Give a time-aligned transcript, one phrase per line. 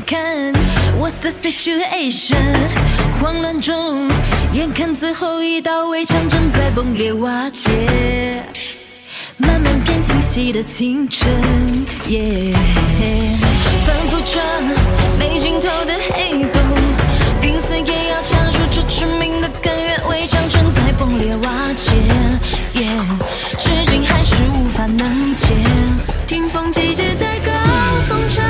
[0.00, 0.52] 看
[0.98, 2.36] What's the situation？
[3.20, 4.10] 慌乱中，
[4.52, 7.70] 眼看最后一道围墙正在崩裂瓦解，
[9.36, 11.28] 慢慢变清晰的清晨，
[12.08, 12.56] 耶、yeah！
[13.86, 14.44] 反复转，
[15.18, 16.62] 没尽头的黑洞，
[17.40, 21.92] 拼死也要掐住这致命的根源，围墙正在崩裂瓦解，
[22.80, 23.58] 耶、yeah！
[23.58, 25.46] 至今还是无法能解，
[26.26, 27.52] 听风季节在高
[28.08, 28.49] 耸沉。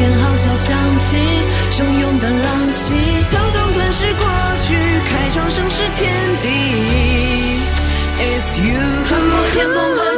[0.00, 1.16] 天好像响起
[1.72, 2.94] 汹涌的浪袭
[3.30, 4.26] 层层吞噬过
[4.66, 4.74] 去
[5.04, 6.48] 开创盛世天地。
[8.18, 10.09] It's you